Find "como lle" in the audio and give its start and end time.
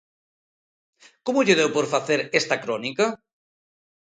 1.25-1.57